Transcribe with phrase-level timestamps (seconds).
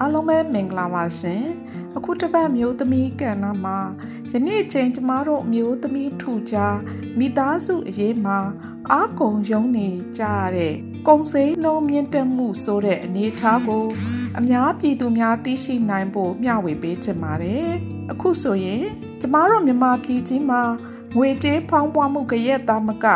[0.00, 1.44] အားလုံးပဲမင်္ဂလာပါရှင်
[1.96, 3.78] အခုတစ်ပတ်မျိုးသမီးကဏ္ဍမှာ
[4.30, 6.56] ယနေ့ချိန်ကျမတို့မျိုးသမီးထူကြ
[7.18, 8.38] မိသားစုအရေးမှာ
[8.92, 9.88] အာကုံယုံနေ
[10.18, 10.74] ကြရတဲ့
[11.08, 13.86] ကုံစိမ်းနှုံးမြင့်တက်မှုဆိုတဲ့အနေအထားကို
[14.38, 17.68] အများပြည်သူများသိရှိနိုင်ဖို့မျှဝေပေးချင်ပါတယ်
[18.10, 18.84] အခုဆိုရင်
[19.20, 20.62] ကျမတို့မြန်မာပြည်ကြီးမှာ
[21.16, 23.06] ငွေကြေးဖောင်းပွားမှုကြရက်သားမက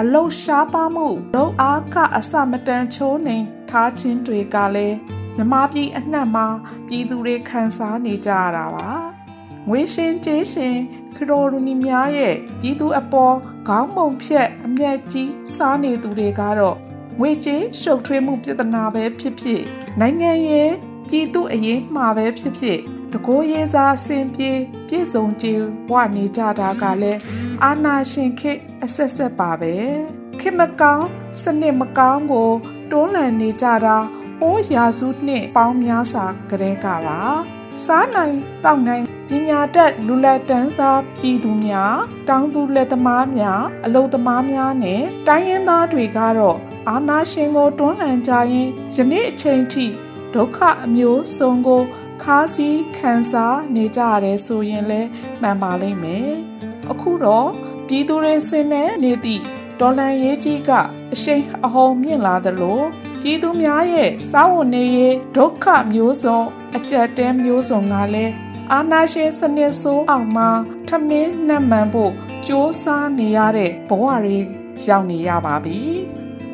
[0.00, 3.36] အလုရှားပါမှုလုံအားကအစမတန်ချိုးနေ
[3.70, 6.46] ထားခြင်းတွေကလည်း မြမပြည်အနှံ့မှာ
[6.86, 8.88] ပြည်သူတွေခံစားနေကြရတာပါ
[9.68, 10.76] ငွေရှင်ကျေးရှင်
[11.16, 13.36] ခရိုရူနီများရဲ့ပြည်သူအပေါ်
[13.68, 16.76] ခေါင်းမုံဖြက်အမျက်ကြီးစားနေသူတွေကတော့
[17.20, 19.62] ငွေကြေးရှုပ်ထွေးမှုပြဿနာပဲဖြစ်ဖြစ်
[20.00, 20.70] နိုင်ငံရဲ့
[21.08, 22.78] ပြည်သူအရေးမှာပဲဖြစ်ဖြစ်
[23.12, 24.50] တကိုးရေးစားအစဉ်ပြေ
[24.88, 27.20] ပြည့်စုံကြည်ဝနေကြတာကလည်း
[27.64, 28.52] အာနာရှင်ခေ
[28.84, 29.74] အဆက်ဆက်ပါပဲ
[30.40, 31.06] ခေမကောင်း
[31.40, 32.50] စနစ်မကောင်းကို
[32.90, 33.98] တွန်းလှန်နေကြတာ
[34.42, 37.20] အိုးရာစုနှစ်ပေါင်းများစွာကလေးကပါ
[37.84, 41.96] စားနိုင်တောက်နိုင်ပညာတတ်လူလက်တန်းစားပြည်သူများ
[42.28, 49.86] တောင်သူလက်သမားများအလုပ်သမားများနဲ့တိုင်းရင်းသားတွေကတော့အာနာရှင်ကိုတွန်းလှန်ကြရင်ယနေ့အချိန်ထိ
[50.34, 51.82] ဒုက္ခအမျိုးစုံကို
[52.22, 55.08] ခါးစည်းခံစားနေကြရတယ်ဆိုရင်လည်း
[55.40, 56.30] မှန်ပါလိမ့်မယ်
[56.90, 57.48] အခုတော့
[57.86, 59.42] ပြည်သူတွေဆင်းနေနေသည့်
[59.80, 60.70] ဒေါ်လန်ရေးကြီးက
[61.12, 62.80] အရှိန်အဟုန်မြင့်လာသလို
[63.28, 66.40] ပြည်သူများရဲ့စားဝတ်နေရေးဒုက္ခမျိုးစုံ
[66.76, 68.32] အကြက်တဲမျိုးစုံကလည်း
[68.72, 70.48] အာနာရှင်စနစ်ဆိုးအောင်မှာ
[70.88, 72.50] ထမင်းနှံ့မှန်ဖို့စ조
[72.82, 72.84] 사
[73.18, 74.38] နေရတဲ့ဘဝတွေ
[74.86, 75.78] ရောက်နေရပါပြီ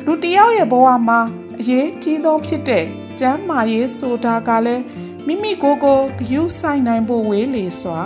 [0.05, 1.19] လူတယောက်ရဲ့ဘဝမှာ
[1.59, 2.85] အရေးကြီးဆုံးဖြစ်တဲ့
[3.19, 4.83] ကျမ်းမာရေးဆိုတာကလည်း
[5.25, 8.01] မိမိကိုယ်ကိုဂရုစိုက်နိုင်ဖို့ဝေးလေစွာ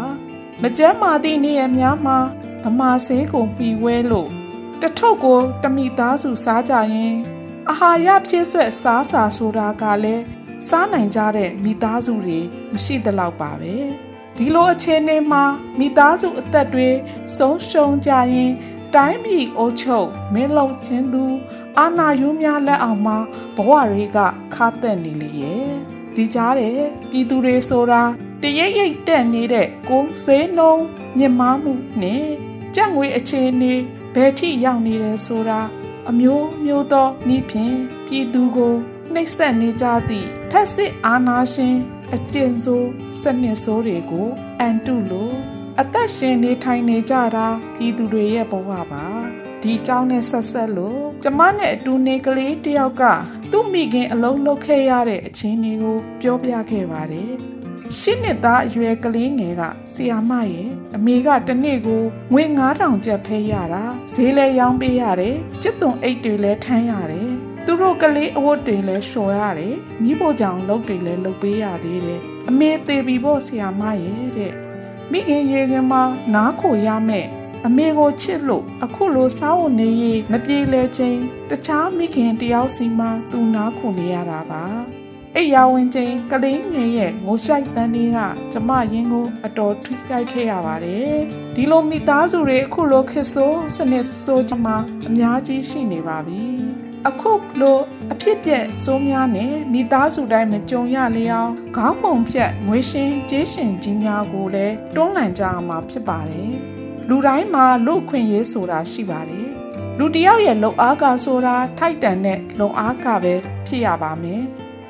[0.62, 2.18] မကျမ်းမာသည့်နေရာများမှာ
[2.64, 4.30] ဗမာဆေးကိုပြီးဝဲလို့
[4.82, 7.18] တထုပ်ကိုတမိသားစုစားကြရင်
[7.72, 10.24] အာဟာရဖြည့်ဆွက်စားစာဆိုတာကလည်း
[10.68, 12.40] စားနိုင်ကြတဲ့မိသားစုတွေ
[12.74, 13.76] မရှိသလောက်ပါပဲ
[14.38, 15.44] ဒီလိုအခြေအနေမှာ
[15.80, 16.90] မိသားစုအသက်တွေ
[17.38, 18.52] ဆုံးရှုံးကြရင်
[18.96, 21.26] တိုင်းပြည်အုပ်ချုပ်မင်းလုံချင်းသူ
[21.78, 23.18] အာနာယူများလက်အောင်မှာ
[23.56, 24.18] ဘဝတွေက
[24.56, 25.70] ခါသက်နေလေရဲ့
[26.16, 26.80] ဒီကြားတဲ့
[27.12, 28.04] ပြည်သူတွေဆိုတာ
[28.42, 30.76] တရိပ်ရိပ်တက်နေတဲ့ကိုယ်စေးနှုံ
[31.18, 32.26] မြင့်မားမှုနဲ့
[32.76, 33.74] ကြက်ငွေအခြေအနေ
[34.16, 35.60] ဘယ်ထိရောက်နေတယ်ဆိုတာ
[36.11, 37.77] အမျိုးမျိုးသောဤဖြင့်
[38.07, 38.75] ပြည်သူကို
[39.13, 41.77] နှိပ်စက်နေကြသည့်ဖက်စစ်အာဏာရှင်
[42.15, 42.89] အကျဉ်းဆိုး
[43.21, 44.29] စနစ်ဆိုးတွေကို
[44.61, 45.35] အန်တုလို့
[45.81, 49.07] အသက်ရှင်နေထိုင်နေကြတာပြည်သူတွေရဲ့ဘဝပါ
[49.63, 53.03] ဒီเจ้าနဲ့ဆက်ဆက်လို့ကျမနဲ့အတူနေကလေးတယောက်က
[53.53, 57.31] သူ့မိခင်အလုံးလုပ်ခဲ့ရတဲ့အချင်းတွေကိုပြောပြခဲ့ပါတယ်
[57.96, 59.62] ရှစ်နှစ်သားအရွယ်ကလေးငယ်က
[59.92, 62.04] ဆီယာမရဲ့အမေကတနေ့ကို
[62.34, 63.84] ငွေ9000ကျပ်ဖဲရတာ
[64.14, 67.30] ဈေးလဲရောင်းပေးရတယ်ကျွတ်သွန်အိတ်တွေလဲထမ်းရတယ်
[67.66, 74.54] သူတို့ကလေးအဝတ်တွေလဲလျှော်ရတယ်မိဖို့ကြောင့်လုပ်တွေလဲလုပ်ပေးရသေးတယ်အမေသေးပြီပေါ့ဆီယာမရဲ့တဲ့
[75.12, 76.04] မိခင်ရေခင်မှာ
[76.34, 77.28] နားခိုရမယ်
[77.66, 84.66] အမေကိုချစ်လို့အခုလိုစားဝတ်နေရေးမပြေလဲချင်းတခြားမိခင်တယောက်စီမှာသူနားခုနေရတာပါ
[85.40, 88.20] အိယာဝင်ချင်းကလေးငယ်ရဲ့ငိုရှိုက်တန်းလေးက
[88.52, 91.16] ကျမရင်းကိုအတော်ထွေးကြိုက်ခဲ့ရပါတယ်
[91.56, 94.76] ဒီလိုမိသားစုတွေအခုလိုခစ်ဆိုးစနစ်ဆိုးချမှာ
[95.08, 96.44] အများကြီးရှိနေပါပြီ
[97.08, 97.80] အခုလို
[98.12, 106.52] အဖြစ်ပြက်စိုးများနဲ့မိသားစုတိုင်းမကြုံရလျောင်းခေါင်းပုံဖြတ်ငွေရှင်ကျေးရှင်ကြီးများကိုလည်းတွန်းလှန်ကြရမှာဖြစ်ပါတယ်
[107.10, 109.48] လူတိုင်းမှာလူခွင့်ရေးဆိုတာရှိပါတယ်
[109.98, 113.34] လူတယောက်ရဲ့လုံအားကဆိုတာထိုက်တန်တဲ့လုံအားကပဲ
[113.68, 114.44] ဖြစ်ရပါမယ်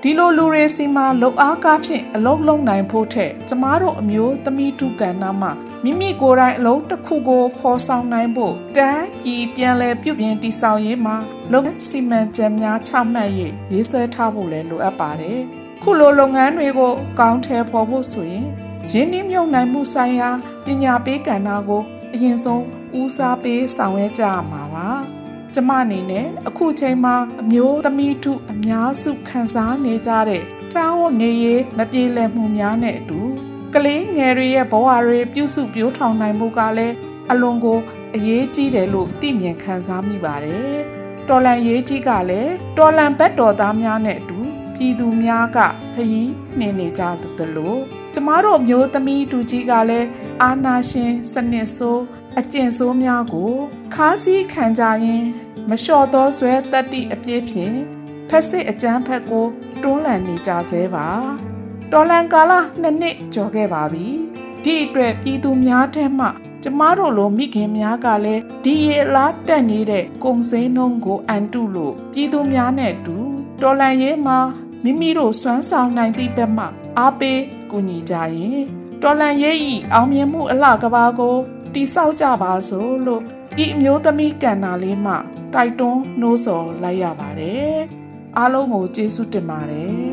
[0.09, 5.51] ဒီလိုလူတွေစီမှာလုံအားကားဖြင့်အလုံးလုံးနိုင်ဖို့ထက်ကျမတို့အမျိုးသမီးထုကဏ္ဍမှာ
[5.83, 11.15] မိမိကိုယ်တိုင်အလုံးတစ်ခုကိုဖော်ဆောင်နိုင်ဖို့တန်းကြီးပြန်လဲပြုပြင်တည်ဆောက်ရေးမှာ
[11.51, 15.39] လုပ်ငန်းစီမံချက်များချမှတ်ရေးရေးဆွဲထားဖို့လည်းလိုအပ်ပါတယ်။
[15.83, 18.45] ခုလိုလုပ်ငန်းတွေကိုကောင်းထဲဖော်ဖို့ဆိုရင်
[18.91, 20.29] ရင်းနှီးမြှုပ်နှံမှုဆိုင်ရာ
[20.65, 21.81] ပညာပေးကဏ္ဍကို
[22.13, 22.63] အရင်ဆုံး
[22.99, 24.89] ဦးစားပေးဆောင်ရွက်ကြရမှာပါ။
[25.59, 30.43] ကျမအနေနဲ့အခုချိန်မှာအမျိုးသမီးထုအများစုခံစားနေကြတဲ့
[30.73, 33.21] စာဝတ်နေရေးမပြေလည်မှုများနဲ့အတူ
[33.73, 36.95] ကလေးငယ်တွေရဲ့ဘဝတွေပြုစုပြိုးထောင်နိုင်မှုကလည်း
[37.31, 37.79] အလွန်ကို
[38.15, 40.75] အရေးကြီးတယ်လို့သိမြင်ခံစားမိပါတယ်။
[41.27, 44.39] တော်လန်ရေးကြီးကလည်းတော်လန်ဘက်တော်သားများနဲ့အတူ
[44.75, 45.59] ပြည်သူများက
[45.93, 47.01] ခရီးနှင်နေကြ
[47.37, 47.81] တယ်လို့
[48.19, 50.07] ကျမတို့မျိုးသမီးတူကြီးကလည်း
[50.43, 52.03] အာနာရှင်စနစ်ဆိုး
[52.39, 53.53] အကျင့်ဆိုးများကို
[53.93, 55.25] ခါးစည်းခံကြရင်
[55.69, 57.75] မလျှော့သောဆွဲတက်တိအပြည့်ဖြင့်
[58.29, 59.45] ဖက်စစ်အကျန်းဖက်ကို
[59.83, 61.07] တွန်းလှန်နေကြဆဲပါ
[61.91, 64.07] တော်လန်ကာလနှစ်နှစ်ကျော်ခဲ့ပါပြီ
[64.63, 66.27] ဒီအတွက်ပြည်သူများထဲမှ
[66.63, 73.15] ကျမတို့လိုမိခင်များကလည်းဒီရေလားတက်နေတဲ့ကုံစိမ်းနှုံးကိုအန်တုလို့ပြည်သူများနဲ့တူ
[73.61, 74.39] တော်လန်ရေးမှာ
[74.83, 76.65] မိမိတို့စွမ်းဆောင်နိုင်သည့်ဘက်မှ
[76.99, 77.39] အားပေး
[77.71, 78.59] ကူညီကြရင်
[79.01, 81.35] တော်လန်ရေးဤအောင်မြင်မှုအလှကဘာကို
[81.73, 83.23] တိဆောက်ကြပါစို့လို့
[83.63, 85.13] ဤအမျိုးသမီးကန္နာလေးမှ
[85.53, 87.77] တိုက်တွန်းနှိုးဆော်လိုက်ရပါတယ်
[88.37, 90.06] အားလုံးကိုကျေးဇူးတင်ပါတယ်